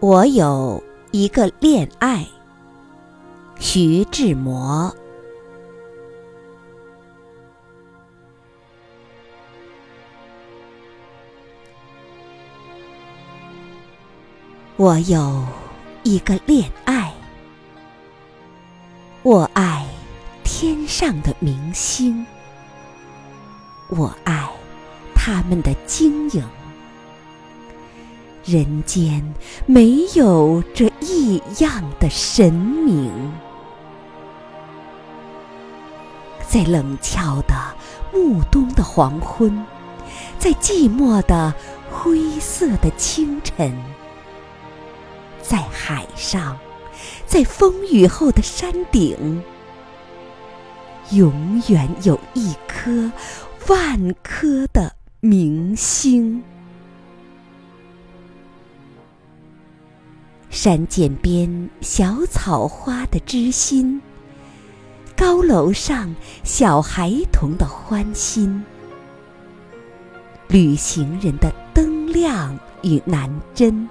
[0.00, 2.26] 我有一个恋爱，
[3.58, 4.90] 徐志摩。
[14.76, 15.44] 我有
[16.02, 17.12] 一个恋爱，
[19.22, 19.86] 我爱
[20.42, 22.24] 天上的明星，
[23.90, 24.48] 我爱
[25.14, 26.42] 他们的晶莹。
[28.50, 29.22] 人间
[29.64, 33.08] 没有这异样的神明，
[36.48, 37.54] 在冷峭的
[38.12, 39.64] 暮冬的黄昏，
[40.36, 41.54] 在寂寞的
[41.92, 43.72] 灰色的清晨，
[45.40, 46.58] 在海上，
[47.26, 49.44] 在风雨后的山顶，
[51.12, 53.12] 永远有一颗
[53.68, 56.42] 万颗的明星。
[60.62, 63.98] 山涧边小草花的知心，
[65.16, 68.62] 高楼上小孩童的欢心，
[70.48, 73.88] 旅行人的灯亮与南针，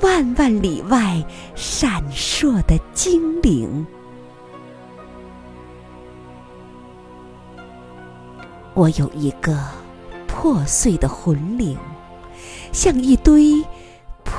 [0.00, 1.20] 万万里外
[1.56, 3.84] 闪烁的精灵。
[8.74, 9.58] 我有一个
[10.28, 11.76] 破碎的魂灵，
[12.70, 13.60] 像一堆。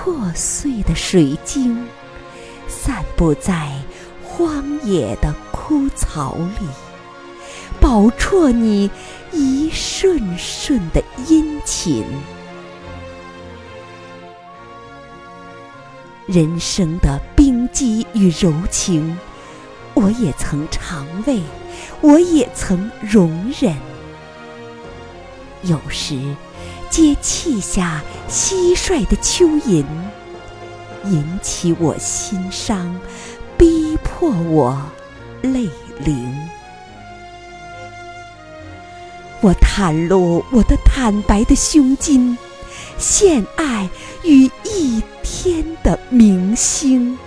[0.02, 1.86] 破碎的水晶，
[2.69, 3.69] 散布在
[4.23, 6.66] 荒野的枯草里，
[7.81, 8.89] 饱啜你
[9.33, 12.05] 一瞬瞬的殷勤。
[16.27, 19.17] 人生的冰肌与柔情，
[19.95, 21.42] 我也曾尝味，
[22.00, 23.76] 我也曾容忍。
[25.64, 26.17] 有时。
[26.99, 29.86] 皆泣下蟋蟀的蚯蚓，
[31.05, 32.93] 引起我心伤，
[33.58, 34.77] 逼迫我
[35.42, 35.70] 泪
[36.04, 36.30] 淋。
[39.39, 42.37] 我袒露我的坦白的胸襟，
[42.98, 43.89] 献爱
[44.23, 47.17] 与一天的明星。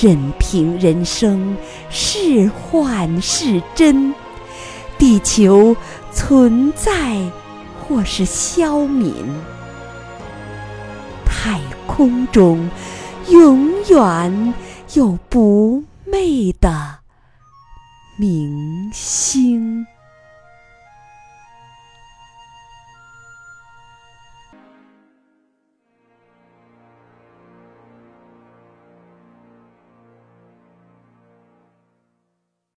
[0.00, 1.56] 任凭人生
[1.90, 4.14] 是幻是真。
[4.96, 5.76] 地球
[6.12, 7.30] 存在
[7.80, 9.12] 或是消泯，
[11.24, 12.68] 太空中
[13.28, 14.54] 永远
[14.94, 16.98] 有不昧的
[18.18, 19.86] 明星。